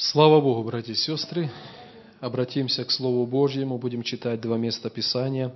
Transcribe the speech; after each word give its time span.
Слава 0.00 0.40
Богу, 0.40 0.62
братья 0.62 0.92
и 0.92 0.94
сестры! 0.94 1.50
Обратимся 2.20 2.84
к 2.84 2.92
Слову 2.92 3.26
Божьему, 3.26 3.78
будем 3.78 4.04
читать 4.04 4.40
два 4.40 4.56
места 4.56 4.90
Писания. 4.90 5.52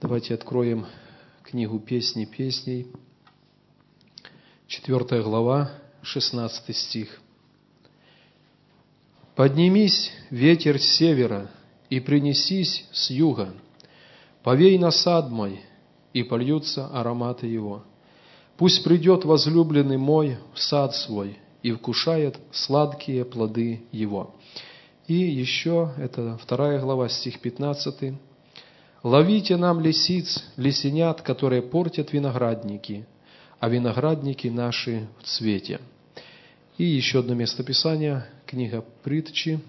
Давайте 0.00 0.34
откроем 0.34 0.86
книгу 1.42 1.80
«Песни 1.80 2.24
песней», 2.24 2.86
четвертая 4.68 5.22
глава, 5.22 5.72
16 6.02 6.76
стих. 6.76 7.20
«Поднимись, 9.34 10.12
ветер 10.30 10.78
с 10.78 10.84
севера, 10.84 11.50
и 11.90 11.98
принесись 11.98 12.86
с 12.92 13.10
юга, 13.10 13.54
повей 14.44 14.78
на 14.78 14.92
сад 14.92 15.30
мой, 15.30 15.62
и 16.12 16.22
польются 16.22 16.86
ароматы 16.86 17.48
его. 17.48 17.82
Пусть 18.56 18.84
придет 18.84 19.24
возлюбленный 19.24 19.98
мой 19.98 20.38
в 20.54 20.60
сад 20.60 20.94
свой, 20.94 21.41
и 21.62 21.72
вкушает 21.72 22.38
сладкие 22.50 23.24
плоды 23.24 23.82
его. 23.92 24.34
И 25.06 25.14
еще, 25.14 25.92
это 25.98 26.38
вторая 26.42 26.80
глава, 26.80 27.08
стих 27.08 27.40
15. 27.40 28.14
«Ловите 29.02 29.56
нам 29.56 29.80
лисиц, 29.80 30.44
лисенят, 30.56 31.22
которые 31.22 31.62
портят 31.62 32.12
виноградники, 32.12 33.06
а 33.58 33.68
виноградники 33.68 34.48
наши 34.48 35.08
в 35.20 35.24
цвете». 35.24 35.80
И 36.78 36.84
еще 36.84 37.18
одно 37.18 37.34
место 37.34 37.64
Писания, 37.64 38.26
книга 38.46 38.84
Притчи, 39.02 39.60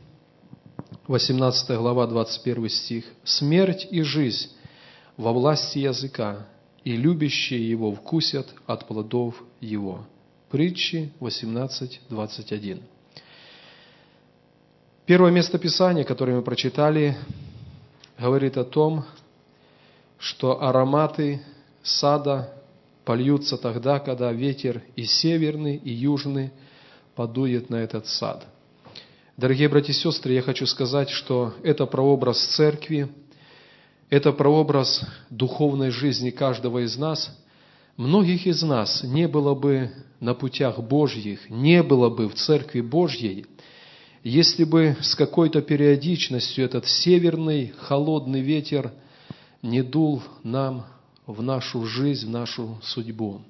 18 1.07 1.77
глава, 1.77 2.07
21 2.07 2.69
стих. 2.69 3.05
«Смерть 3.23 3.87
и 3.89 4.03
жизнь 4.03 4.49
во 5.17 5.33
власти 5.33 5.79
языка, 5.79 6.47
и 6.83 6.95
любящие 6.95 7.67
его 7.69 7.91
вкусят 7.91 8.53
от 8.67 8.87
плодов 8.87 9.43
его». 9.59 10.05
Притчи 10.53 11.11
18.21. 11.19 12.79
Первое 15.07 15.31
место 15.31 15.57
Писания, 15.57 16.03
которое 16.03 16.35
мы 16.35 16.43
прочитали, 16.43 17.17
говорит 18.19 18.57
о 18.57 18.63
том, 18.63 19.03
что 20.19 20.61
ароматы 20.61 21.41
сада 21.81 22.53
польются 23.03 23.57
тогда, 23.57 23.97
когда 23.97 24.31
ветер 24.31 24.83
и 24.95 25.05
северный, 25.05 25.77
и 25.77 25.91
южный 25.91 26.51
подует 27.15 27.71
на 27.71 27.77
этот 27.77 28.05
сад. 28.05 28.45
Дорогие 29.35 29.69
братья 29.69 29.91
и 29.91 29.95
сестры, 29.95 30.33
я 30.33 30.43
хочу 30.43 30.67
сказать, 30.67 31.09
что 31.09 31.55
это 31.63 31.87
прообраз 31.87 32.37
церкви, 32.37 33.09
это 34.11 34.31
прообраз 34.31 35.01
духовной 35.31 35.89
жизни 35.89 36.29
каждого 36.29 36.85
из 36.85 36.95
нас– 36.95 37.35
многих 37.97 38.47
из 38.47 38.63
нас 38.63 39.03
не 39.03 39.27
было 39.27 39.53
бы 39.53 39.91
на 40.19 40.33
путях 40.33 40.79
Божьих, 40.79 41.49
не 41.49 41.83
было 41.83 42.09
бы 42.09 42.27
в 42.29 42.35
Церкви 42.35 42.81
Божьей, 42.81 43.45
если 44.23 44.63
бы 44.63 44.95
с 45.01 45.15
какой-то 45.15 45.61
периодичностью 45.61 46.63
этот 46.65 46.85
северный 46.87 47.73
холодный 47.77 48.41
ветер 48.41 48.93
не 49.61 49.81
дул 49.81 50.21
нам 50.43 50.85
в 51.25 51.41
нашу 51.41 51.85
жизнь, 51.85 52.27
в 52.27 52.31
нашу 52.31 52.79
судьбу. 52.81 53.41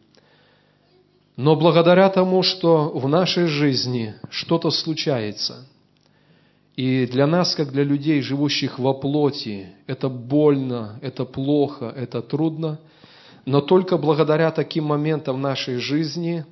Но 1.35 1.55
благодаря 1.55 2.09
тому, 2.09 2.43
что 2.43 2.89
в 2.89 3.07
нашей 3.07 3.47
жизни 3.47 4.15
что-то 4.29 4.69
случается, 4.69 5.67
и 6.75 7.05
для 7.05 7.27
нас, 7.27 7.53
как 7.55 7.71
для 7.71 7.83
людей, 7.83 8.21
живущих 8.21 8.79
во 8.79 8.93
плоти, 8.93 9.67
это 9.85 10.09
больно, 10.09 10.99
это 11.01 11.23
плохо, 11.23 11.93
это 11.95 12.21
трудно– 12.21 12.79
но 13.45 13.61
только 13.61 13.97
благодаря 13.97 14.51
таким 14.51 14.85
моментам 14.85 15.37
в 15.37 15.39
нашей 15.39 15.77
жизни 15.77 16.45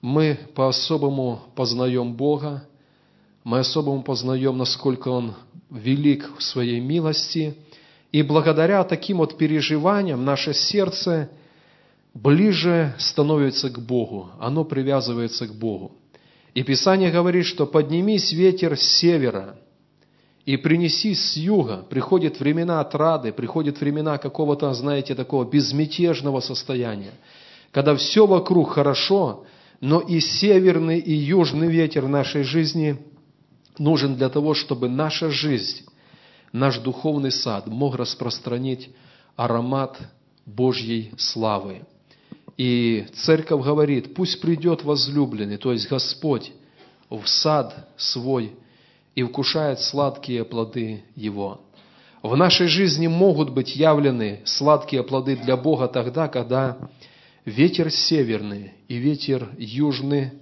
мы 0.00 0.38
по-особому 0.54 1.40
познаем 1.54 2.14
Бога, 2.14 2.64
мы 3.44 3.60
особому 3.60 4.02
познаем, 4.02 4.58
насколько 4.58 5.08
Он 5.08 5.34
велик 5.70 6.30
в 6.38 6.42
своей 6.42 6.80
милости, 6.80 7.56
и 8.10 8.22
благодаря 8.22 8.82
таким 8.84 9.18
вот 9.18 9.38
переживаниям 9.38 10.24
наше 10.24 10.52
сердце 10.54 11.30
ближе 12.14 12.94
становится 12.98 13.70
к 13.70 13.78
Богу, 13.78 14.30
оно 14.38 14.64
привязывается 14.64 15.46
к 15.46 15.54
Богу. 15.54 15.92
И 16.52 16.62
Писание 16.62 17.10
говорит, 17.10 17.46
что 17.46 17.66
поднимись 17.66 18.32
ветер 18.32 18.76
с 18.76 18.82
севера– 18.82 19.56
и 20.44 20.56
принеси 20.56 21.14
с 21.14 21.36
юга, 21.36 21.84
приходят 21.88 22.40
времена 22.40 22.80
отрады, 22.80 23.32
приходят 23.32 23.80
времена 23.80 24.18
какого-то, 24.18 24.72
знаете, 24.74 25.14
такого 25.14 25.44
безмятежного 25.44 26.40
состояния, 26.40 27.12
когда 27.70 27.94
все 27.94 28.26
вокруг 28.26 28.70
хорошо, 28.70 29.44
но 29.80 30.00
и 30.00 30.20
северный, 30.20 30.98
и 30.98 31.12
южный 31.12 31.68
ветер 31.68 32.08
нашей 32.08 32.42
жизни 32.42 32.96
нужен 33.78 34.16
для 34.16 34.28
того, 34.28 34.54
чтобы 34.54 34.88
наша 34.88 35.30
жизнь, 35.30 35.86
наш 36.52 36.78
духовный 36.78 37.32
сад 37.32 37.66
мог 37.68 37.94
распространить 37.94 38.90
аромат 39.36 39.98
Божьей 40.44 41.12
славы. 41.16 41.82
И 42.58 43.06
церковь 43.14 43.64
говорит, 43.64 44.14
пусть 44.14 44.40
придет 44.40 44.84
возлюбленный, 44.84 45.56
то 45.56 45.72
есть 45.72 45.88
Господь, 45.88 46.52
в 47.08 47.26
сад 47.26 47.88
свой 47.96 48.52
и 49.14 49.22
вкушает 49.22 49.80
сладкие 49.80 50.44
плоды 50.44 51.04
Его. 51.14 51.60
В 52.22 52.36
нашей 52.36 52.68
жизни 52.68 53.08
могут 53.08 53.50
быть 53.50 53.74
явлены 53.74 54.40
сладкие 54.44 55.02
плоды 55.02 55.36
для 55.36 55.56
Бога 55.56 55.88
тогда, 55.88 56.28
когда 56.28 56.78
ветер 57.44 57.90
северный 57.90 58.74
и 58.88 58.96
ветер 58.96 59.48
южный 59.58 60.32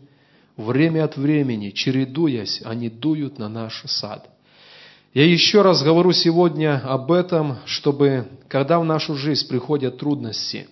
время 0.57 1.05
от 1.05 1.17
времени, 1.17 1.71
чередуясь, 1.71 2.61
они 2.65 2.91
дуют 2.91 3.39
на 3.39 3.49
наш 3.49 3.83
сад. 3.87 4.29
Я 5.15 5.25
еще 5.25 5.63
раз 5.63 5.83
говорю 5.83 6.13
сегодня 6.13 6.81
об 6.85 7.11
этом, 7.11 7.57
чтобы, 7.65 8.29
когда 8.47 8.79
в 8.79 8.85
нашу 8.85 9.17
жизнь 9.17 9.49
приходят 9.49 9.99
трудности, 9.99 10.69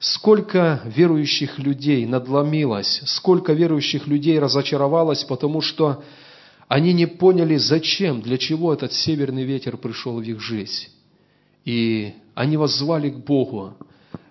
сколько 0.00 0.80
верующих 0.84 1.58
людей 1.58 2.04
надломилось, 2.06 3.02
сколько 3.04 3.52
верующих 3.52 4.06
людей 4.08 4.38
разочаровалось, 4.40 5.22
потому 5.24 5.60
что 5.60 6.02
они 6.74 6.92
не 6.92 7.06
поняли, 7.06 7.54
зачем, 7.54 8.20
для 8.20 8.36
чего 8.36 8.74
этот 8.74 8.92
северный 8.92 9.44
ветер 9.44 9.76
пришел 9.76 10.16
в 10.16 10.22
их 10.22 10.40
жизнь. 10.40 10.88
И 11.64 12.14
они 12.34 12.56
воззвали 12.56 13.10
к 13.10 13.18
Богу. 13.18 13.74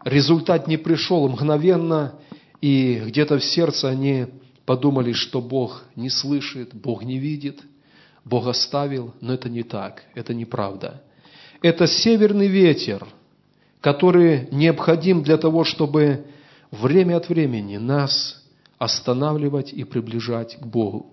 Результат 0.03 0.67
не 0.67 0.75
пришел 0.75 1.25
мгновенно, 1.29 2.15
и 2.59 3.01
где-то 3.05 3.37
в 3.39 3.43
сердце 3.45 3.87
они 3.87 4.25
подумали, 4.65 5.13
что 5.13 5.39
Бог 5.39 5.85
не 5.95 6.09
слышит, 6.09 6.73
Бог 6.73 7.05
не 7.05 7.17
видит, 7.17 7.61
Бог 8.25 8.45
оставил, 8.47 9.13
но 9.21 9.35
это 9.35 9.47
не 9.47 9.63
так, 9.63 10.03
это 10.13 10.33
неправда. 10.33 11.01
Это 11.61 11.87
северный 11.87 12.47
ветер, 12.47 13.07
который 13.79 14.49
необходим 14.51 15.23
для 15.23 15.37
того, 15.37 15.63
чтобы 15.63 16.25
время 16.71 17.15
от 17.15 17.29
времени 17.29 17.77
нас 17.77 18.43
останавливать 18.79 19.71
и 19.71 19.85
приближать 19.85 20.57
к 20.57 20.65
Богу. 20.65 21.12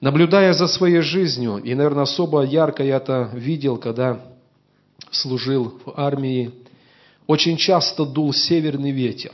Наблюдая 0.00 0.52
за 0.52 0.66
своей 0.66 1.00
жизнью, 1.00 1.56
и, 1.56 1.74
наверное, 1.74 2.02
особо 2.02 2.42
ярко 2.42 2.84
я 2.84 2.96
это 2.96 3.30
видел, 3.32 3.78
когда 3.78 4.20
служил 5.10 5.78
в 5.84 5.94
армии, 5.96 6.52
очень 7.26 7.56
часто 7.56 8.04
дул 8.04 8.32
северный 8.34 8.90
ветер. 8.90 9.32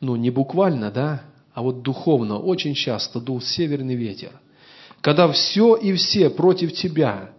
Ну, 0.00 0.16
не 0.16 0.30
буквально, 0.30 0.90
да, 0.90 1.22
а 1.54 1.62
вот 1.62 1.82
духовно 1.82 2.38
очень 2.38 2.74
часто 2.74 3.18
дул 3.18 3.40
северный 3.40 3.94
ветер. 3.94 4.32
Когда 5.00 5.30
все 5.32 5.74
и 5.74 5.94
все 5.94 6.28
против 6.28 6.74
тебя. 6.74 7.30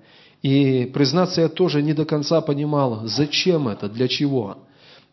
И, 0.42 0.90
признаться, 0.92 1.42
я 1.42 1.50
тоже 1.50 1.84
не 1.84 1.94
до 1.94 2.06
конца 2.06 2.42
понимал, 2.42 3.02
зачем 3.06 3.68
это, 3.68 3.88
для 3.88 4.08
чего. 4.08 4.58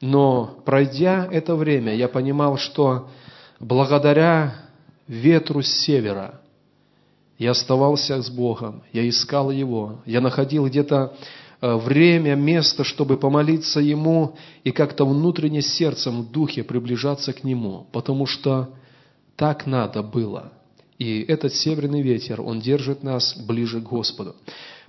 Но, 0.00 0.59
пройдя 0.65 1.28
это 1.31 1.54
время, 1.54 1.94
я 1.94 2.09
понимал, 2.09 2.56
что 2.56 3.09
благодаря 3.60 4.54
ветру 5.06 5.60
с 5.60 5.69
севера– 5.69 6.41
я 7.39 7.53
оставался 7.53 8.21
с 8.21 8.29
Богом, 8.29 8.83
я 8.93 9.09
искал 9.09 9.51
Его, 9.51 10.03
я 10.05 10.21
находил 10.21 10.67
где-то 10.67 11.15
э, 11.61 11.77
время, 11.77 12.35
место, 12.35 12.83
чтобы 12.83 13.17
помолиться 13.17 13.79
Ему 13.81 14.37
и 14.65 14.73
как-то 14.73 15.07
внутренне 15.07 15.63
сердцем, 15.63 16.23
в 16.23 16.33
духе 16.33 16.65
приближаться 16.65 17.33
к 17.33 17.45
Нему, 17.45 17.87
потому 17.93 18.27
что 18.27 18.71
так 19.37 19.67
надо 19.67 20.03
было. 20.03 20.53
И 20.99 21.21
этот 21.29 21.55
северный 21.55 22.03
ветер, 22.03 22.41
он 22.41 22.59
держит 22.61 23.05
нас 23.05 23.37
ближе 23.37 23.81
к 23.81 23.85
Господу. 23.85 24.35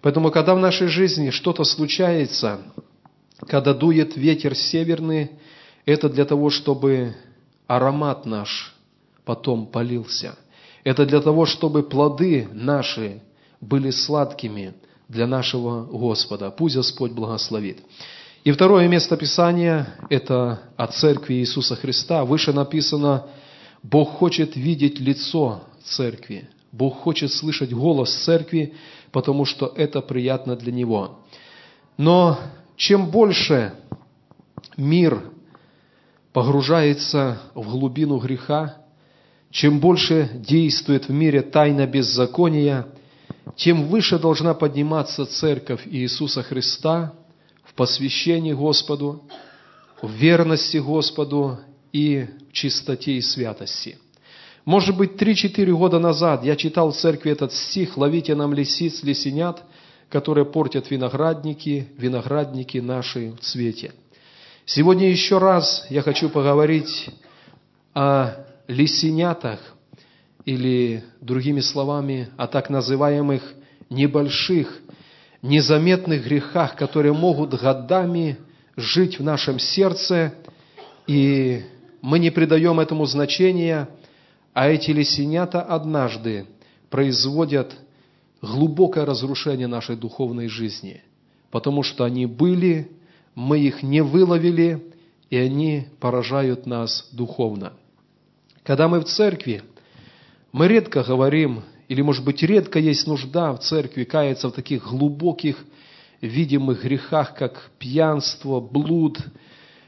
Поэтому, 0.01 0.31
когда 0.31 0.56
в 0.56 0.60
нашей 0.60 0.88
жизни 0.88 1.30
что-то 1.30 1.63
случается, 1.63 2.62
когда 3.48 3.75
дует 3.75 4.18
ветер 4.18 4.56
северный, 4.56 5.30
это 5.86 6.10
для 6.10 6.25
того, 6.25 6.50
чтобы 6.50 7.16
аромат 7.68 8.25
наш 8.25 8.75
потом 9.24 9.68
полился– 9.68 10.36
это 10.83 11.05
для 11.05 11.21
того, 11.21 11.45
чтобы 11.45 11.83
плоды 11.83 12.47
наши 12.51 13.21
были 13.61 13.91
сладкими 13.91 14.73
для 15.07 15.27
нашего 15.27 15.83
Господа. 15.85 16.51
Пусть 16.51 16.75
Господь 16.75 17.11
благословит. 17.11 17.79
И 18.43 18.51
второе 18.51 18.87
место 18.87 19.17
Писания– 19.17 19.95
это 20.09 20.61
о 20.77 20.87
церкви 20.87 21.35
Иисуса 21.35 21.75
Христа. 21.75 22.23
Выше 22.23 22.53
написано, 22.53 23.25
Бог 23.83 24.11
хочет 24.11 24.55
видеть 24.55 24.99
лицо 24.99 25.63
церкви. 25.83 26.47
Бог 26.71 26.99
хочет 26.99 27.33
слышать 27.33 27.73
голос 27.73 28.13
церкви, 28.23 28.75
потому 29.11 29.43
что 29.45 29.73
это 29.75 30.01
приятно 30.01 30.55
для 30.55 30.71
Него. 30.71 31.19
Но 31.97 32.39
чем 32.77 33.09
больше 33.09 33.73
мир 34.77 35.21
погружается 36.31 37.41
в 37.55 37.69
глубину 37.71 38.19
греха, 38.19 38.77
чем 39.51 39.80
больше 39.80 40.30
действует 40.36 41.07
в 41.07 41.12
мире 41.12 41.42
тайна 41.42 41.88
беззакония, 41.88 42.88
тем 43.56 43.88
выше 43.88 44.19
должна 44.19 44.54
подниматься 44.54 45.25
церковь 45.25 45.81
Иисуса 45.86 46.44
Христа 46.44 47.13
в 47.63 47.74
посвящении 47.74 48.54
Господу, 48.54 49.24
в 50.01 50.12
верности 50.12 50.78
Господу 50.78 51.60
и 51.92 52.28
в 52.50 52.54
чистоте 52.54 53.13
и 53.13 53.22
святости. 53.22 53.98
Может 54.66 54.96
быть, 54.96 55.18
три-четыре 55.18 55.74
года 55.74 55.98
назад 55.98 56.44
я 56.44 56.56
читал 56.56 56.92
в 56.92 56.96
церкви 56.96 57.31
этот 57.31 57.51
стих 57.54 57.98
«Ловите 57.98 58.36
нам 58.36 58.54
лисиц, 58.54 59.01
лисенят, 59.01 59.63
которые 60.10 60.46
портят 60.46 60.92
виноградники, 60.92 61.88
виноградники 61.98 62.78
наши 62.78 63.31
в 63.31 63.40
цвете». 63.40 63.94
Сегодня 64.66 65.10
еще 65.10 65.40
раз 65.40 65.88
я 65.90 66.04
хочу 66.04 66.30
поговорить 66.30 67.10
о 67.96 68.49
лисенятах, 68.69 69.60
или, 70.45 71.04
другими 71.19 71.60
словами, 71.60 72.30
о 72.38 72.48
так 72.48 72.69
называемых 72.69 73.44
небольших, 73.89 74.80
незаметных 75.42 76.24
грехах, 76.24 76.77
которые 76.77 77.13
могут 77.13 77.60
годами 77.60 78.38
жить 78.77 79.19
в 79.19 79.24
нашем 79.24 79.60
сердце, 79.60 80.33
и 81.07 81.63
мы 82.01 82.19
не 82.19 82.30
придаем 82.30 82.80
этому 82.80 83.06
значения, 83.06 83.89
а 84.54 84.69
эти 84.69 84.92
лисенята 84.92 85.62
однажды 85.62 86.45
производят 86.89 87.75
глубокое 88.42 89.06
разрушение 89.06 89.68
нашей 89.68 89.98
духовной 89.98 90.48
жизни, 90.48 91.04
потому 91.51 91.83
что 91.83 92.06
они 92.06 92.25
были 92.25 92.89
мы 93.39 93.60
их 93.60 93.83
не 93.83 94.01
выловили, 94.01 94.83
и 95.30 95.38
они 95.38 95.88
поражают 96.01 96.65
нас 96.65 97.07
духовно. 97.13 97.72
Когда 98.63 98.88
мы 98.88 99.00
в 99.00 99.06
церкви, 99.06 99.63
мы 100.51 100.67
редко 100.67 101.03
говорим, 101.03 101.63
или, 101.88 102.01
может 102.01 102.23
быть, 102.23 102.44
редко 102.44 102.79
есть 102.79 103.07
нужда 103.07 103.53
в 103.53 103.59
церкви 103.59 104.03
каяться 104.03 104.50
в 104.50 104.51
таких 104.51 104.88
глубоких, 104.88 105.57
видимых 106.21 106.83
грехах, 106.83 107.35
как 107.35 107.71
пьянство, 107.79 108.59
блуд, 108.59 109.19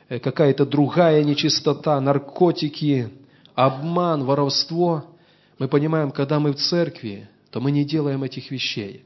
э, 0.09 0.19
какая-то 0.19 0.65
другая 0.65 1.23
нечистота, 1.23 1.99
наркотики, 1.99 3.09
обман, 3.53 4.23
воровство. 4.23 5.05
Мы 5.59 5.67
понимаем, 5.67 6.11
когда 6.11 6.39
мы 6.39 6.53
в 6.53 6.55
церкви, 6.55 7.29
то 7.51 7.59
мы 7.59 7.71
не 7.71 7.83
делаем 7.83 8.23
этих 8.23 8.49
вещей. 8.49 9.03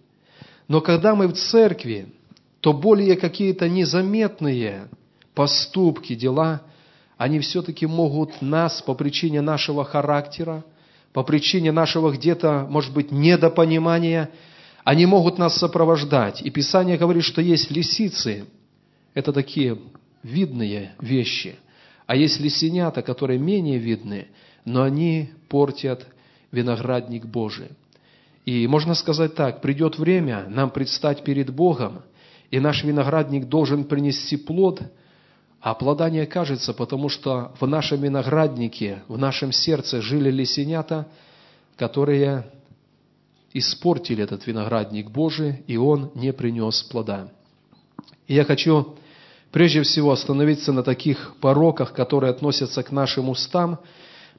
Но 0.68 0.82
когда 0.82 1.16
мы 1.16 1.28
в 1.28 1.34
церкви, 1.34 2.08
то 2.62 2.74
более 2.74 3.16
какие-то 3.16 3.68
незаметные 3.68 4.88
поступки, 5.34 6.16
дела, 6.16 6.62
они 7.18 7.40
все-таки 7.40 7.86
могут 7.86 8.42
нас 8.42 8.82
по 8.82 8.94
причине 8.94 9.42
нашего 9.42 9.86
характера, 9.86 10.64
по 11.14 11.24
причине 11.24 11.72
нашего 11.72 12.12
где-то, 12.12 12.68
может 12.70 12.94
быть, 12.94 13.12
недопонимания, 13.12 14.30
они 14.84 15.06
могут 15.06 15.38
нас 15.38 15.58
сопровождать. 15.58 16.42
И 16.42 16.50
Писание 16.50 16.98
говорит, 16.98 17.24
что 17.24 17.42
есть 17.42 17.72
лисицы, 17.72 18.46
это 19.14 19.32
такие 19.32 19.78
видные 20.24 20.94
вещи, 21.00 21.56
а 22.06 22.16
есть 22.16 22.40
лисенята, 22.40 23.02
которые 23.02 23.40
менее 23.40 23.78
видны, 23.78 24.28
но 24.66 24.84
они 24.84 25.30
портят 25.48 26.06
виноградник 26.52 27.26
Божий. 27.26 27.70
И 28.46 28.68
можно 28.68 28.94
сказать 28.94 29.36
так, 29.36 29.62
придет 29.62 29.98
время 29.98 30.46
нам 30.50 30.70
предстать 30.70 31.24
перед 31.24 31.50
Богом– 31.50 32.02
и 32.52 32.60
наш 32.60 32.84
виноградник 32.84 33.48
должен 33.48 33.84
принести 33.86 34.38
плод, 34.38 34.82
а 35.66 35.74
плода 35.74 36.12
не 36.12 36.20
окажется, 36.20 36.76
потому 36.76 37.10
что 37.10 37.52
в 37.60 37.66
нашем 37.66 38.00
винограднике, 38.02 39.02
в 39.08 39.18
нашем 39.18 39.52
сердце 39.52 40.00
жили 40.00 40.30
лисенята, 40.30 41.08
которые 41.76 42.46
испортили 43.52 44.24
этот 44.24 44.46
виноградник 44.46 45.10
Божий, 45.10 45.64
и 45.66 45.76
он 45.76 46.12
не 46.14 46.32
принес 46.34 46.84
плода. 46.84 47.32
И 48.28 48.36
я 48.36 48.44
хочу 48.44 48.96
прежде 49.52 49.82
всего 49.82 50.12
остановиться 50.12 50.72
на 50.72 50.84
таких 50.84 51.34
пороках, 51.42 51.94
которые 51.94 52.30
относятся 52.30 52.84
к 52.84 52.92
нашим 52.92 53.30
устам. 53.30 53.80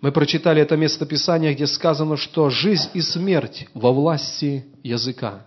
Мы 0.01 0.13
прочитали 0.13 0.63
это 0.63 0.77
местописание, 0.77 1.55
где 1.55 1.67
сказано, 1.67 2.17
что 2.17 2.51
жизнь 2.51 2.91
и 2.95 3.01
смерть 3.01 3.67
во 3.75 3.91
власти 3.91 4.65
языка 4.85 5.45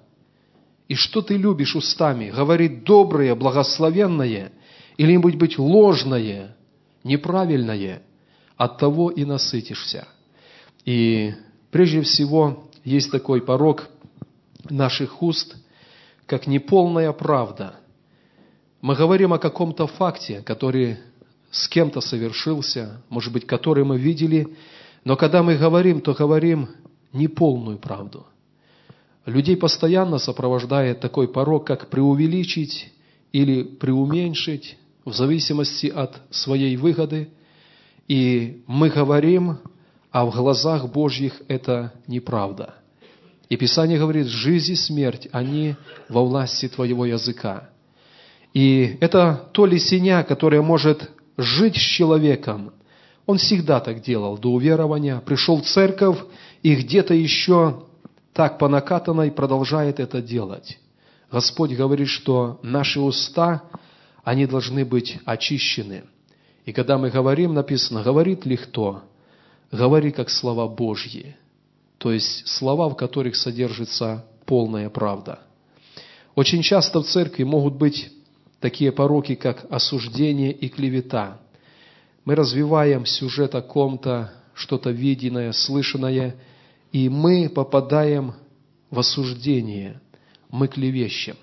и 0.89 0.95
что 0.95 1.21
ты 1.21 1.37
любишь 1.37 1.75
устами, 1.75 2.31
говорить 2.31 2.83
доброе, 2.83 3.35
благословенное, 3.35 4.51
или 4.99 5.15
быть 5.15 5.37
быть 5.37 5.57
ложное, 5.57 6.57
неправильное, 7.05 8.01
от 8.57 8.77
того 8.79 9.09
и 9.09 9.23
насытишься. 9.23 10.05
И 10.83 11.33
прежде 11.71 12.01
всего 12.01 12.65
есть 12.83 13.09
такой 13.09 13.41
порог 13.41 13.87
наших 14.69 15.23
уст, 15.23 15.55
как 16.25 16.47
неполная 16.47 17.13
правда. 17.13 17.75
Мы 18.81 18.93
говорим 18.93 19.31
о 19.31 19.39
каком-то 19.39 19.87
факте, 19.87 20.41
который 20.41 20.97
с 21.49 21.69
кем-то 21.69 22.01
совершился, 22.01 23.01
может 23.07 23.31
быть, 23.31 23.47
который 23.47 23.85
мы 23.85 23.97
видели, 23.97 24.49
но 25.05 25.15
когда 25.15 25.43
мы 25.43 25.55
говорим, 25.55 26.01
то 26.01 26.13
говорим 26.13 26.67
неполную 27.13 27.77
правду– 27.77 28.27
Людей 29.29 29.57
постоянно 29.57 30.17
сопровождает 30.17 31.01
такой 31.01 31.27
порог, 31.27 31.67
как 31.67 31.89
преувеличить 31.89 32.91
или 33.31 33.61
преуменьшить, 33.61 34.77
в 35.05 35.13
зависимости 35.13 35.87
от 35.87 36.21
своей 36.29 36.75
выгоды. 36.77 37.29
И 38.07 38.63
мы 38.67 38.89
говорим, 38.89 39.59
а 40.11 40.25
в 40.25 40.35
глазах 40.35 40.91
Божьих 40.91 41.41
это 41.47 41.93
неправда. 42.07 42.75
И 43.49 43.57
Писание 43.57 43.97
говорит, 43.97 44.27
жизнь 44.27 44.73
и 44.73 44.75
смерть, 44.75 45.27
они 45.31 45.75
во 46.07 46.23
власти 46.23 46.67
твоего 46.67 47.05
языка. 47.05 47.69
И 48.53 48.97
это 48.99 49.49
то 49.53 49.65
лисеня, 49.65 50.23
которое 50.23 50.61
может 50.61 51.09
жить 51.37 51.75
с 51.75 51.79
человеком. 51.79 52.73
Он 53.25 53.37
всегда 53.37 53.79
так 53.79 54.01
делал 54.01 54.37
до 54.37 54.51
уверования. 54.51 55.19
Пришел 55.19 55.61
в 55.61 55.65
церковь 55.65 56.17
и 56.63 56.75
где-то 56.75 57.13
еще 57.13 57.83
так 58.33 58.57
по 58.57 58.67
накатанной 58.67 59.31
продолжает 59.31 59.99
это 59.99 60.21
делать. 60.21 60.79
Господь 61.31 61.73
говорит, 61.73 62.07
что 62.07 62.59
наши 62.63 62.99
уста, 62.99 63.63
они 64.29 64.45
должны 64.45 64.85
быть 64.85 65.17
очищены. 65.25 66.03
И 66.65 66.71
когда 66.71 66.97
мы 66.97 67.09
говорим, 67.09 67.53
написано, 67.53 68.03
говорит 68.03 68.45
ли 68.45 68.57
кто? 68.57 69.01
Говори 69.71 70.11
как 70.11 70.29
слова 70.29 70.67
Божьи. 70.67 71.35
То 71.97 72.11
есть 72.11 72.47
слова, 72.47 72.89
в 72.89 72.95
которых 72.95 73.35
содержится 73.35 74.25
полная 74.45 74.89
правда. 74.89 75.39
Очень 76.35 76.61
часто 76.61 77.01
в 77.01 77.07
церкви 77.07 77.43
могут 77.43 77.75
быть 77.75 78.11
такие 78.59 78.91
пороки, 78.91 79.33
как 79.33 79.65
осуждение 79.71 80.51
и 80.51 80.69
клевета. 80.69 81.39
Мы 82.23 82.35
развиваем 82.35 83.07
сюжет 83.07 83.55
о 83.55 83.61
ком-то, 83.61 84.31
что-то 84.53 84.91
виденное, 84.91 85.51
слышанное– 85.53 86.35
и 86.91 87.07
мы 87.07 87.49
попадаем 87.49 88.33
в 88.89 88.99
осуждение, 88.99 90.01
мы 90.49 90.67
клевещем. 90.67 91.35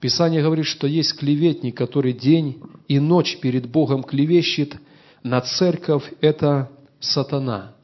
Писание 0.00 0.42
говорит, 0.42 0.66
что 0.66 0.86
есть 0.86 1.16
клеветник, 1.16 1.76
который 1.76 2.12
день 2.12 2.62
и 2.86 3.00
ночь 3.00 3.38
перед 3.40 3.68
Богом 3.68 4.02
клевещет 4.04 4.76
на 5.22 5.40
церковь, 5.40 6.12
это 6.20 6.70
сатана. 7.00 7.74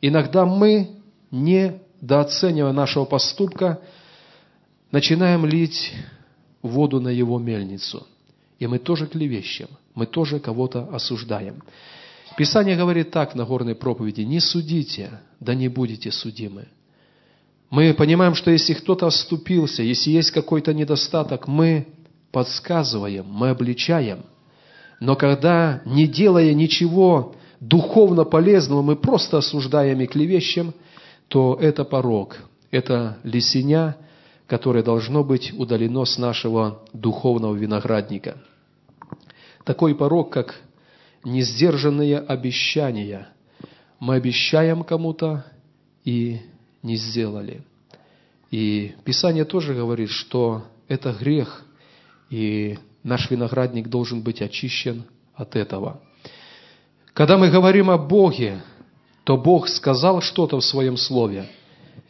Иногда 0.00 0.44
мы, 0.46 0.90
не 1.30 1.80
недооценивая 2.04 2.72
нашего 2.72 3.06
поступка, 3.06 3.80
начинаем 4.92 5.46
лить 5.46 5.92
воду 6.62 7.00
на 7.00 7.08
его 7.08 7.38
мельницу. 7.38 8.06
И 8.58 8.66
мы 8.66 8.78
тоже 8.78 9.06
клевещем, 9.06 9.68
мы 9.94 10.06
тоже 10.06 10.38
кого-то 10.38 10.88
осуждаем. 10.92 11.62
Писание 12.36 12.76
говорит 12.76 13.10
так 13.10 13.34
на 13.34 13.44
горной 13.44 13.74
проповеди, 13.74 14.20
не 14.20 14.40
судите, 14.40 15.20
да 15.40 15.54
не 15.54 15.68
будете 15.68 16.10
судимы. 16.10 16.68
Мы 17.74 17.92
понимаем, 17.92 18.36
что 18.36 18.52
если 18.52 18.72
кто-то 18.72 19.08
оступился, 19.08 19.82
если 19.82 20.12
есть 20.12 20.30
какой-то 20.30 20.72
недостаток, 20.72 21.48
мы 21.48 21.88
подсказываем, 22.30 23.26
мы 23.26 23.48
обличаем. 23.48 24.26
Но 25.00 25.16
когда, 25.16 25.82
не 25.84 26.06
делая 26.06 26.54
ничего 26.54 27.34
духовно 27.58 28.22
полезного, 28.22 28.82
мы 28.82 28.94
просто 28.94 29.38
осуждаем 29.38 30.00
и 30.00 30.06
клевещем, 30.06 30.72
то 31.26 31.58
это 31.60 31.84
порог, 31.84 32.36
это 32.70 33.18
лисеня, 33.24 33.96
которое 34.46 34.84
должно 34.84 35.24
быть 35.24 35.52
удалено 35.52 36.04
с 36.04 36.16
нашего 36.16 36.84
духовного 36.92 37.56
виноградника. 37.56 38.36
Такой 39.64 39.96
порог, 39.96 40.32
как 40.32 40.54
несдержанные 41.24 42.20
обещания. 42.20 43.30
Мы 43.98 44.14
обещаем 44.14 44.84
кому-то 44.84 45.44
и 46.04 46.38
не 46.84 46.96
сделали. 46.96 47.62
И 48.52 48.94
Писание 49.04 49.44
тоже 49.44 49.74
говорит, 49.74 50.10
что 50.10 50.62
это 50.86 51.12
грех, 51.12 51.64
и 52.30 52.78
наш 53.02 53.30
виноградник 53.30 53.88
должен 53.88 54.22
быть 54.22 54.40
очищен 54.40 55.04
от 55.34 55.56
этого. 55.56 56.00
Когда 57.14 57.36
мы 57.36 57.50
говорим 57.50 57.90
о 57.90 57.98
Боге, 57.98 58.62
то 59.24 59.36
Бог 59.36 59.68
сказал 59.68 60.20
что-то 60.20 60.60
в 60.60 60.64
Своем 60.64 60.96
Слове, 60.96 61.48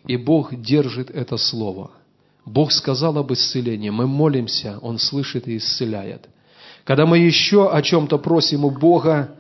и 0.06 0.16
Бог 0.16 0.54
держит 0.54 1.10
это 1.10 1.36
Слово. 1.36 1.92
Бог 2.44 2.72
сказал 2.72 3.16
об 3.16 3.32
исцелении, 3.32 3.90
мы 3.90 4.06
молимся, 4.06 4.78
Он 4.82 4.98
слышит 4.98 5.48
и 5.48 5.56
исцеляет. 5.56 6.28
Когда 6.84 7.06
мы 7.06 7.18
еще 7.18 7.70
о 7.70 7.80
чем-то 7.80 8.18
просим 8.18 8.64
у 8.64 8.70
Бога, 8.70 9.36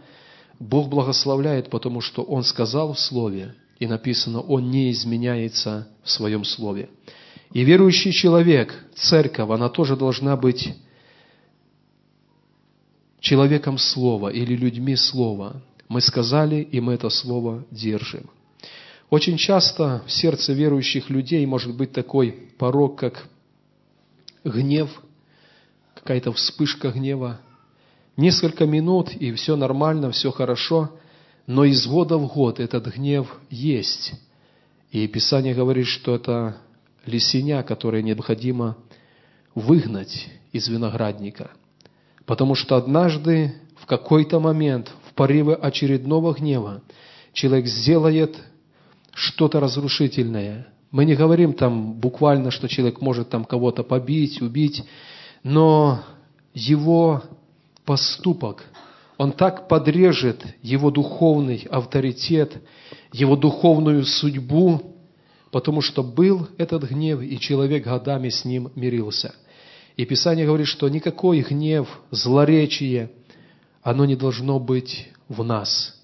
Бог 0.58 0.88
благословляет, 0.88 1.68
потому 1.68 2.00
что 2.00 2.22
Он 2.22 2.44
сказал 2.44 2.94
в 2.94 3.00
Слове, 3.00 3.54
и 3.84 3.86
написано, 3.86 4.40
Он 4.40 4.70
не 4.70 4.90
изменяется 4.90 5.86
в 6.02 6.10
Своем 6.10 6.44
Слове. 6.44 6.88
И 7.52 7.62
верующий 7.62 8.12
человек, 8.12 8.74
церковь, 8.94 9.50
она 9.50 9.68
тоже 9.68 9.94
должна 9.94 10.36
быть 10.36 10.74
человеком 13.20 13.76
Слова 13.76 14.30
или 14.30 14.56
людьми 14.56 14.96
Слова. 14.96 15.62
Мы 15.88 16.00
сказали, 16.00 16.62
и 16.62 16.80
мы 16.80 16.94
это 16.94 17.10
Слово 17.10 17.64
держим. 17.70 18.30
Очень 19.10 19.36
часто 19.36 20.02
в 20.06 20.10
сердце 20.10 20.54
верующих 20.54 21.10
людей 21.10 21.44
может 21.44 21.76
быть 21.76 21.92
такой 21.92 22.32
порог, 22.56 22.98
как 22.98 23.28
гнев, 24.44 24.88
какая-то 25.94 26.32
вспышка 26.32 26.90
гнева. 26.90 27.38
Несколько 28.16 28.64
минут, 28.64 29.10
и 29.12 29.30
все 29.32 29.56
нормально, 29.56 30.10
все 30.10 30.30
хорошо, 30.30 30.90
но 31.46 31.64
из 31.64 31.86
года 31.86 32.16
в 32.18 32.26
год 32.26 32.60
этот 32.60 32.86
гнев 32.94 33.38
есть. 33.50 34.14
И 34.90 35.06
Писание 35.08 35.54
говорит, 35.54 35.86
что 35.86 36.14
это 36.14 36.56
лисеня, 37.06 37.62
которое 37.62 38.02
необходимо 38.02 38.76
выгнать 39.54 40.28
из 40.52 40.68
виноградника– 40.68 41.50
Потому 42.26 42.54
что 42.54 42.76
однажды, 42.76 43.54
в 43.76 43.86
какой-то 43.86 44.40
момент, 44.40 44.90
в 45.08 45.14
порыве 45.14 45.54
очередного 45.54 46.32
гнева, 46.32 46.82
человек 47.32 47.66
сделает 47.66 48.36
что-то 49.12 49.60
разрушительное. 49.60 50.68
Мы 50.90 51.04
не 51.04 51.14
говорим 51.14 51.52
там 51.52 51.94
буквально, 51.94 52.50
что 52.50 52.68
человек 52.68 53.00
может 53.00 53.28
там 53.28 53.44
кого-то 53.44 53.82
побить, 53.82 54.40
убить, 54.40 54.84
но 55.42 56.02
его 56.54 57.22
поступок, 57.84 58.64
он 59.16 59.32
так 59.32 59.68
подрежет 59.68 60.44
его 60.62 60.90
духовный 60.90 61.66
авторитет, 61.70 62.56
его 63.12 63.36
духовную 63.36 64.04
судьбу, 64.04 64.96
потому 65.50 65.80
что 65.80 66.02
был 66.02 66.48
этот 66.58 66.84
гнев, 66.84 67.22
и 67.22 67.38
человек 67.38 67.84
годами 67.84 68.28
с 68.28 68.44
ним 68.44 68.70
мирился– 68.74 69.34
и 69.96 70.04
Писание 70.04 70.46
говорит, 70.46 70.66
что 70.66 70.88
никакой 70.88 71.40
гнев, 71.40 71.88
злоречие, 72.10 73.12
оно 73.82 74.04
не 74.04 74.16
должно 74.16 74.58
быть 74.58 75.08
в 75.28 75.44
нас. 75.44 76.00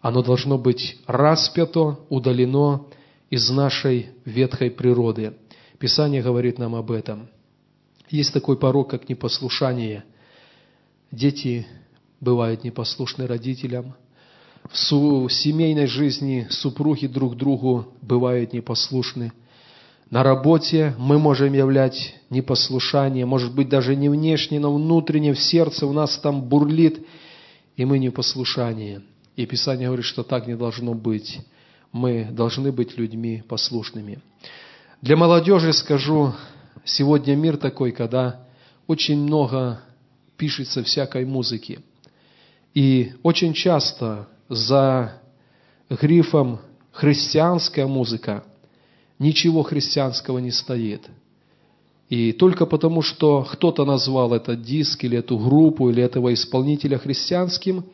Оно 0.00 0.22
должно 0.22 0.58
быть 0.58 0.98
распято, 1.06 1.98
удалено 2.08 2.86
из 3.30 3.48
нашей 3.50 4.10
ветхой 4.24 4.70
природы. 4.70 5.34
Писание 5.78 6.22
говорит 6.22 6.58
нам 6.58 6.74
об 6.74 6.90
этом. 6.90 7.28
Есть 8.08 8.32
такой 8.32 8.56
порог, 8.58 8.90
как 8.90 9.08
непослушание. 9.08 10.04
Дети 11.12 11.66
бывают 12.20 12.64
непослушны 12.64 13.26
родителям. 13.26 13.94
В 14.70 15.28
семейной 15.30 15.86
жизни 15.86 16.46
супруги 16.50 17.06
друг 17.06 17.36
другу 17.36 17.94
бывают 18.02 18.52
непослушны– 18.52 19.32
на 20.10 20.22
работе 20.22 20.94
мы 20.98 21.18
можем 21.18 21.52
являть 21.52 22.14
непослушание, 22.30 23.26
может 23.26 23.54
быть, 23.54 23.68
даже 23.68 23.94
не 23.94 24.08
внешне, 24.08 24.58
но 24.58 24.74
внутренне, 24.74 25.34
в 25.34 25.38
сердце 25.38 25.86
у 25.86 25.92
нас 25.92 26.18
там 26.18 26.48
бурлит, 26.48 27.06
и 27.76 27.84
мы 27.84 27.98
непослушание. 27.98 29.02
И 29.36 29.44
Писание 29.44 29.88
говорит, 29.88 30.06
что 30.06 30.22
так 30.22 30.46
не 30.46 30.56
должно 30.56 30.94
быть. 30.94 31.40
Мы 31.92 32.28
должны 32.30 32.72
быть 32.72 32.96
людьми 32.96 33.42
послушными. 33.46 34.20
Для 35.02 35.16
молодежи 35.16 35.74
скажу, 35.74 36.32
сегодня 36.84 37.36
мир 37.36 37.58
такой, 37.58 37.92
когда 37.92 38.46
очень 38.86 39.18
много 39.18 39.80
пишется 40.38 40.82
всякой 40.82 41.26
музыки. 41.26 41.80
И 42.74 43.12
очень 43.22 43.52
часто 43.52 44.28
за 44.48 45.20
грифом 45.90 46.60
«христианская 46.92 47.86
музыка» 47.86 48.44
ничего 49.18 49.62
христианского 49.62 50.38
не 50.38 50.50
стоит. 50.50 51.08
И 52.08 52.32
только 52.32 52.66
потому, 52.66 53.02
что 53.02 53.46
кто-то 53.50 53.84
назвал 53.84 54.32
этот 54.32 54.62
диск 54.62 55.04
или 55.04 55.18
эту 55.18 55.38
группу 55.38 55.90
или 55.90 56.02
этого 56.02 56.32
исполнителя 56.32 56.98
христианским, 56.98 57.84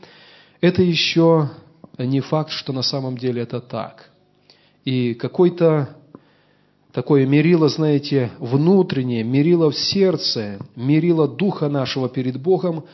это 0.61 0.83
еще 0.83 1.51
не 1.99 2.21
факт, 2.21 2.51
что 2.51 2.73
на 2.73 2.83
самом 2.83 3.19
деле 3.19 3.43
это 3.43 3.61
так. 3.61 4.11
И 4.85 5.15
какой-то 5.15 5.97
такое 6.93 7.27
мерило, 7.27 7.69
знаете, 7.69 8.31
внутреннее, 8.39 9.25
мерило 9.25 9.71
в 9.71 9.77
сердце, 9.77 10.59
мерило 10.77 11.27
духа 11.27 11.69
нашего 11.69 12.09
перед 12.09 12.41
Богом, 12.41 12.85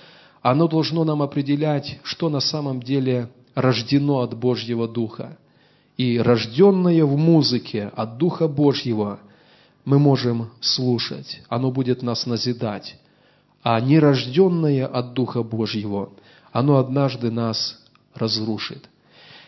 оно 0.43 0.69
должно 0.69 1.05
нам 1.05 1.23
определять, 1.23 1.99
что 2.03 2.29
на 2.29 2.41
самом 2.41 2.83
деле 2.83 3.29
рождено 3.55 4.21
от 4.21 4.37
Божьего 4.37 4.89
Духа– 4.89 5.39
и 6.01 6.19
рожденное 6.19 7.05
в 7.05 7.15
музыке 7.19 7.93
от 7.95 8.17
Духа 8.17 8.49
Божьего 8.49 9.21
мы 9.85 9.99
можем 9.99 10.49
слушать. 10.59 11.43
Оно 11.51 11.71
будет 11.71 12.01
нас 12.01 12.25
назидать. 12.25 12.97
А 13.63 13.79
нерожденное 13.83 14.87
от 14.87 15.13
Духа 15.13 15.43
Божьего, 15.43 16.09
оно 16.53 16.79
однажды 16.79 17.31
нас 17.31 17.79
разрушит. 18.15 18.89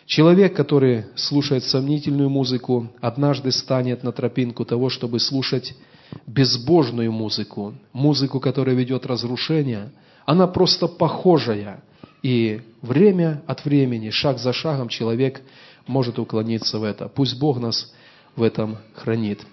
Человек, 0.05 0.55
который 0.55 1.05
слушает 1.15 1.63
сомнительную 1.63 2.29
музыку, 2.29 2.87
однажды 3.01 3.51
станет 3.51 4.03
на 4.03 4.11
тропинку 4.11 4.63
того, 4.63 4.89
чтобы 4.89 5.19
слушать 5.19 5.73
безбожную 6.27 7.11
музыку, 7.11 7.73
музыку, 7.93 8.39
которая 8.39 8.75
ведет 8.75 9.07
разрушение, 9.07 9.91
она 10.25 10.47
просто 10.47 10.87
похожая. 10.87 11.83
И 12.21 12.61
время 12.81 13.43
от 13.47 13.65
времени, 13.65 14.09
шаг 14.09 14.39
за 14.39 14.53
шагом 14.53 14.87
человек 14.87 15.41
может 15.87 16.19
уклониться 16.19 16.79
в 16.79 16.83
это. 16.83 17.09
Пусть 17.09 17.37
Бог 17.39 17.59
нас 17.59 17.93
в 18.35 18.43
этом 18.43 18.77
хранит. 18.95 19.45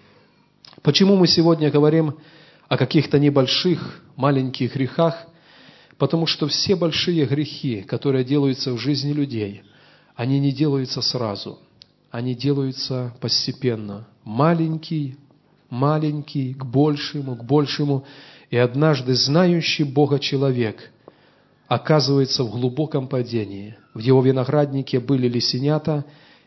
Почему 0.82 1.16
мы 1.16 1.26
сегодня 1.26 1.70
говорим 1.70 2.16
о 2.68 2.76
каких-то 2.76 3.18
небольших, 3.18 4.02
маленьких 4.16 4.74
грехах? 4.74 5.26
Потому 5.98 6.26
что 6.26 6.46
все 6.46 6.76
большие 6.76 7.26
грехи, 7.26 7.82
которые 7.82 8.24
делаются 8.24 8.72
в 8.72 8.78
жизни 8.78 9.12
людей, 9.12 9.62
они 10.14 10.38
не 10.38 10.52
делаются 10.52 11.02
сразу. 11.02 11.58
Они 12.10 12.34
делаются 12.34 13.14
постепенно. 13.20 14.08
Маленький, 14.24 15.16
маленький, 15.68 16.54
к 16.54 16.64
большему, 16.64 17.36
к 17.36 17.44
большему. 17.44 18.04
И 18.50 18.56
однажды 18.56 19.14
знающий 19.14 19.84
Бога 19.84 20.18
человек 20.18 20.90
оказывается 21.68 22.42
в 22.42 22.50
глубоком 22.50 23.06
падении. 23.06 23.76
В 23.94 24.00
его 24.00 24.20
винограднике 24.20 24.98
были 24.98 25.28
лисенята, 25.28 26.04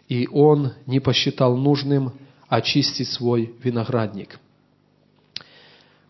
и 0.09 0.27
он 0.31 0.73
не 0.85 0.99
посчитал 0.99 1.55
нужным 1.55 2.11
очистить 2.49 3.07
свой 3.07 3.55
виноградник. 3.63 4.37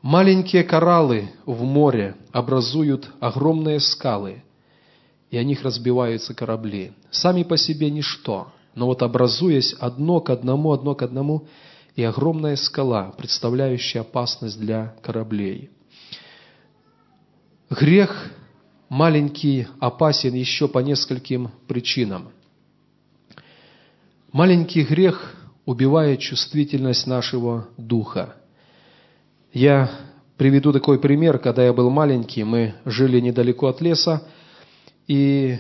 Маленькие 0.01 0.63
кораллы 0.63 1.29
в 1.45 1.63
море 1.63 2.15
образуют 2.31 3.09
огромные 3.19 3.79
скалы, 3.79 4.43
и 5.29 5.37
о 5.37 5.43
них 5.43 5.63
разбиваются 5.63 6.33
корабли. 6.33 6.91
Сами 7.11 7.43
по 7.43 7.55
себе 7.55 7.91
ничто, 7.91 8.51
но 8.73 8.87
вот 8.87 9.03
образуясь 9.03 9.73
одно 9.73 10.19
к 10.19 10.31
одному, 10.31 10.71
одно 10.71 10.95
к 10.95 11.03
одному, 11.03 11.45
и 11.95 12.03
огромная 12.03 12.55
скала, 12.55 13.13
представляющая 13.15 14.01
опасность 14.01 14.59
для 14.59 14.95
кораблей. 15.03 15.69
Грех 17.69 18.31
маленький 18.89 19.67
опасен 19.79 20.33
еще 20.33 20.67
по 20.67 20.79
нескольким 20.79 21.49
причинам. 21.67 22.29
Маленький 24.31 24.83
грех 24.83 25.35
убивает 25.65 26.19
чувствительность 26.19 27.07
нашего 27.07 27.67
духа. 27.77 28.35
Я 29.53 29.89
приведу 30.37 30.73
такой 30.73 30.99
пример, 30.99 31.39
когда 31.39 31.63
я 31.63 31.73
был 31.73 31.89
маленький, 31.89 32.43
мы 32.43 32.75
жили 32.85 33.19
недалеко 33.19 33.67
от 33.67 33.79
леса, 33.81 34.23
и 35.07 35.57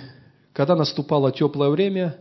когда 0.51 0.75
наступало 0.75 1.31
теплое 1.31 1.69
время, 1.69 2.17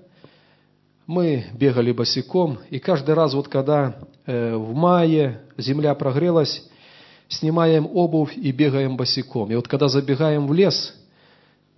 мы 1.06 1.46
бегали 1.54 1.92
босиком, 1.92 2.58
и 2.70 2.78
каждый 2.78 3.14
раз, 3.14 3.34
вот 3.34 3.48
когда 3.48 3.96
э, 4.26 4.54
в 4.54 4.74
мае 4.74 5.40
земля 5.56 5.94
прогрелась, 5.94 6.68
снимаем 7.32 7.88
обувь 7.92 8.36
и 8.36 8.52
бегаем 8.52 8.96
босиком. 8.96 9.50
И 9.50 9.54
вот 9.54 9.68
когда 9.68 9.88
забегаем 9.88 10.46
в 10.46 10.52
лес, 10.52 10.94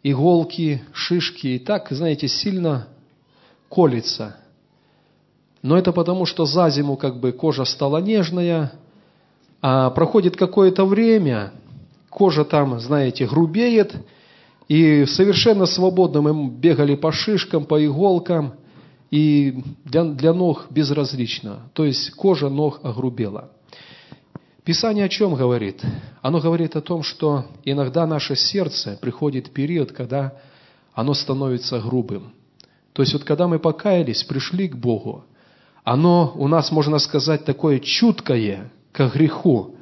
иголки, 0.02 0.82
шишки, 0.92 1.46
и 1.46 1.58
так, 1.58 1.88
знаете, 1.90 2.28
сильно 2.28 2.88
колется. 3.68 4.37
но 5.62 5.78
это 5.78 5.92
потому, 5.92 6.26
что 6.26 6.44
за 6.44 6.68
зиму 6.68 6.96
как 6.96 7.18
бы 7.18 7.32
кожа 7.32 7.64
стала 7.64 7.99
нежная, 7.99 8.73
а 9.62 9.90
проходит 9.90 10.37
какое-то 10.37 10.84
время, 10.84 11.52
кожа 12.11 12.44
там, 12.44 12.78
знаете, 12.80 13.26
грубеет, 13.26 13.94
и 14.68 15.06
совершенно 15.06 15.66
свободно 15.66 16.20
мы 16.20 16.50
бегали 16.50 16.94
по 16.96 17.12
шишкам, 17.12 17.64
по 17.64 17.84
иголкам, 17.84 18.54
и 19.11 19.62
для, 19.84 20.04
для 20.04 20.32
ног 20.34 20.66
безразлично. 20.70 21.70
То 21.73 21.84
есть 21.84 22.11
кожа 22.11 22.49
ног 22.49 22.80
огрубела. 22.82 23.50
Писание 24.64 25.04
о 25.04 25.09
чем 25.11 25.35
говорит? 25.35 25.83
Оно 26.23 26.40
говорит 26.40 26.75
о 26.75 26.80
том, 26.80 27.02
что 27.02 27.44
иногда 27.64 28.06
наше 28.06 28.35
сердце 28.35 28.99
приходит 28.99 29.50
период, 29.50 29.92
когда 29.92 30.38
оно 30.94 31.12
становится 31.12 31.78
грубым. 31.80 32.33
То 32.94 33.02
есть 33.02 33.12
вот 33.12 33.25
когда 33.25 33.47
мы 33.47 33.59
покаялись, 33.59 34.25
пришли 34.25 34.68
к 34.68 34.76
Богу, 34.76 35.26
оно 35.83 36.33
у 36.37 36.49
нас, 36.49 36.73
можно 36.73 36.99
сказать, 36.99 37.44
такое 37.44 37.78
чуткое 37.78 38.73
к 38.92 39.06
греху. 39.12 39.76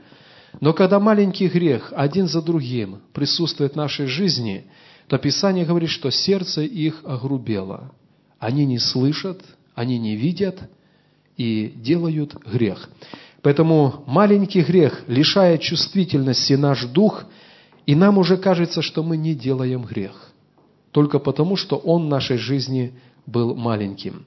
Но 0.61 0.73
когда 0.73 0.99
маленький 0.99 1.47
грех 1.47 1.93
один 1.95 2.27
за 2.27 2.43
другим 2.43 3.03
присутствует 3.13 3.75
в 3.75 3.77
нашей 3.77 4.07
жизни, 4.07 4.67
то 5.07 5.17
Писание 5.17 5.65
говорит, 5.65 5.91
что 5.91 6.11
сердце 6.11 6.63
их 6.63 7.03
огрубело. 7.05 7.93
Они 8.41 8.65
не 8.65 8.81
слышат, 8.81 9.43
они 9.77 9.99
не 10.01 10.17
видят 10.17 10.59
и 11.37 11.73
делают 11.77 12.35
грех. 12.45 12.91
Поэтому 13.43 14.05
маленький 14.07 14.63
грех 14.63 15.03
лишает 15.09 15.61
чувствительности 15.61 16.53
наш 16.53 16.85
дух, 16.85 17.25
и 17.87 17.95
нам 17.95 18.19
уже 18.19 18.37
кажется, 18.37 18.83
что 18.83 19.03
мы 19.03 19.17
не 19.17 19.35
делаем 19.35 19.83
грех, 19.83 20.31
только 20.93 21.19
потому, 21.19 21.57
что 21.57 21.77
он 21.77 22.07
в 22.07 22.09
нашей 22.09 22.37
жизни 22.37 22.93
был 23.27 23.57
маленьким. 23.57 24.27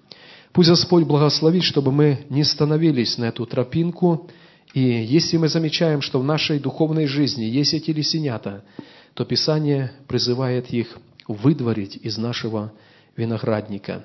Пусть 0.51 0.69
Господь 0.69 1.05
благословит, 1.05 1.63
чтобы 1.63 1.91
мы 1.91 2.25
не 2.29 2.43
становились 2.43 3.17
на 3.17 3.25
эту 3.25 3.45
тропинку, 3.45 4.29
и 4.73 4.81
если 4.81 5.37
мы 5.37 5.47
замечаем, 5.47 6.01
что 6.01 6.19
в 6.19 6.23
нашей 6.25 6.59
духовной 6.59 7.07
жизни 7.07 7.43
есть 7.43 7.73
эти 7.73 7.91
лисенята, 7.91 8.63
то 9.13 9.23
Писание 9.23 9.93
призывает 10.07 10.69
их 10.71 10.97
выдворить 11.27 11.95
из 11.95 12.17
нашего 12.17 12.73
виноградника. 13.15 14.03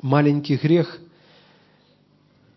Маленький 0.00 0.56
грех 0.56 1.00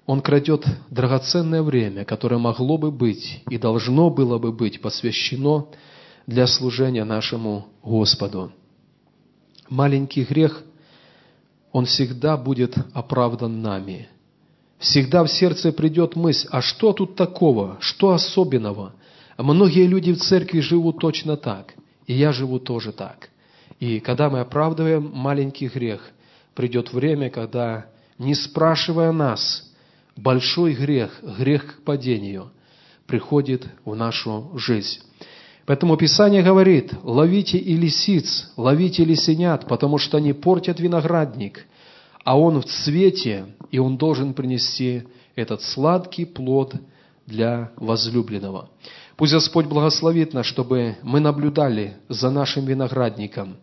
он 0.06 0.22
крадет 0.22 0.66
драгоценное 0.90 1.62
время, 1.62 2.04
которое 2.06 2.38
могло 2.38 2.78
бы 2.78 2.92
быть 2.92 3.42
и 3.50 3.58
должно 3.58 4.10
было 4.10 4.38
бы 4.38 4.52
быть 4.52 4.82
посвящено 4.82 5.68
для 6.28 6.48
служения 6.48 7.06
нашему 7.06 7.68
Господу. 7.82 8.52
Маленький 9.70 10.24
грех, 10.24 10.64
он 11.72 11.86
всегда 11.86 12.38
будет 12.38 12.76
оправдан 12.94 13.62
нами. 13.62 14.10
Всегда 14.78 15.24
в 15.24 15.30
сердце 15.30 15.72
придет 15.72 16.16
мысль, 16.16 16.48
а 16.52 16.62
что 16.62 16.92
тут 16.92 17.16
такого, 17.16 17.78
что 17.80 18.12
особенного? 18.12 18.94
Многие 19.38 19.88
люди 19.88 20.12
в 20.12 20.20
церкви 20.20 20.60
живут 20.60 21.00
точно 21.00 21.38
так, 21.38 21.74
и 22.06 22.14
я 22.14 22.34
живу 22.34 22.60
тоже 22.60 22.92
так. 22.92 23.30
И 23.80 24.02
когда 24.02 24.30
мы 24.30 24.42
оправдываем 24.42 25.10
маленький 25.14 25.68
грех, 25.70 26.12
придет 26.54 26.92
время, 26.94 27.30
когда, 27.30 27.88
не 28.20 28.36
спрашивая 28.36 29.12
нас, 29.12 29.73
большой 30.16 30.74
грех, 30.74 31.22
грех 31.38 31.78
к 31.78 31.84
падению, 31.84 32.52
приходит 33.08 33.68
в 33.86 33.96
нашу 33.96 34.52
жизнь. 34.56 35.00
Поэтому 35.66 35.96
Писание 35.96 36.44
говорит, 36.44 36.94
ловите 37.04 37.58
и 37.58 37.76
лисиц, 37.76 38.52
ловите 38.58 39.06
лисенят, 39.06 39.68
потому 39.68 39.98
что 39.98 40.18
они 40.18 40.34
портят 40.34 40.80
виноградник, 40.80 41.66
а 42.26 42.38
он 42.38 42.62
в 42.62 42.66
цвете, 42.66 43.46
и 43.72 43.80
он 43.80 43.98
должен 43.98 44.34
принести 44.34 45.04
этот 45.36 45.62
сладкий 45.62 46.26
плод 46.26 46.76
для 47.26 47.72
возлюбленного. 47.78 48.70
Пусть 49.16 49.34
Господь 49.34 49.68
благословит 49.68 50.34
нас, 50.34 50.46
чтобы 50.46 50.98
мы 51.02 51.20
наблюдали 51.20 51.96
за 52.10 52.30
нашим 52.30 52.66
виноградником. 52.66 53.58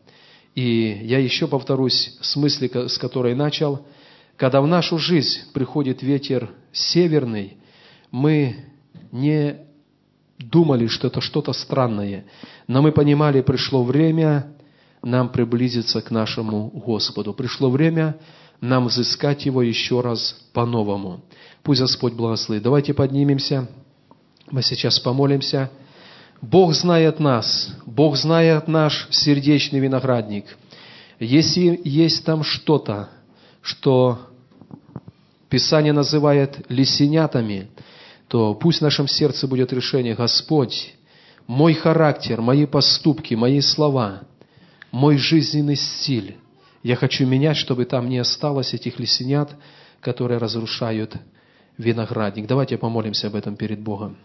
И 0.55 1.01
я 1.05 1.18
еще 1.18 1.46
повторюсь 1.46 2.16
с 2.20 2.37
мысли, 2.37 2.70
с 2.88 2.98
которой 2.98 3.35
начал– 3.35 3.85
когда 4.40 4.62
в 4.62 4.66
нашу 4.66 4.96
жизнь 4.96 5.40
приходит 5.53 6.03
ветер 6.03 6.48
северный, 6.72 7.59
мы 8.11 8.57
не 9.12 9.57
думали, 10.38 10.87
что 10.87 11.09
это 11.09 11.20
что-то 11.20 11.53
странное, 11.53 12.24
но 12.66 12.81
мы 12.81 12.90
понимали, 12.90 13.42
пришло 13.42 13.85
время 13.85 14.55
нам 15.03 15.29
приблизиться 15.29 16.00
к 16.00 16.11
нашему 16.11 16.70
Господу. 16.70 17.35
Пришло 17.35 17.68
время 17.68 18.18
нам 18.62 18.87
взыскать 18.87 19.44
Его 19.44 19.61
еще 19.61 20.00
раз 20.00 20.40
по-новому. 20.55 21.20
Пусть 21.62 21.83
Господь 21.83 22.14
благословит. 22.14 22.62
Давайте 22.62 22.94
поднимемся. 22.94 23.68
Мы 24.50 24.62
сейчас 24.62 24.98
помолимся. 25.00 25.70
Бог 26.40 26.72
знает 26.72 27.20
нас. 27.20 27.74
Бог 27.85 28.16
знает 28.16 28.68
наш 28.68 29.07
сердечный 29.11 29.81
виноградник. 29.81 30.46
Если 31.18 31.79
есть 31.85 32.24
там 32.24 32.42
что-то, 32.42 33.11
что 33.62 34.31
Писание 35.49 35.92
называет 35.92 36.64
лисенятами, 36.68 37.68
то 38.29 38.55
пусть 38.55 38.79
в 38.79 38.83
нашем 38.83 39.09
сердце 39.09 39.49
будет 39.49 39.73
решение, 39.73 40.14
Господь, 40.14 40.94
мой 41.49 41.75
характер, 41.75 42.40
мои 42.40 42.66
поступки, 42.66 43.35
мои 43.35 43.61
слова, 43.61 44.23
мой 44.92 45.16
жизненный 45.16 45.75
стиль, 45.75 46.37
я 46.83 46.96
хочу 46.96 47.27
менять, 47.27 47.57
чтобы 47.57 47.85
там 47.85 48.09
не 48.09 48.18
осталось 48.18 48.73
этих 48.73 48.99
лисенят, 49.01 49.51
которые 50.01 50.38
разрушают 50.38 51.16
виноградник. 51.77 52.46
Давайте 52.46 52.79
помолимся 52.79 53.27
об 53.27 53.35
этом 53.35 53.57
перед 53.57 53.81
Богом. 53.81 54.16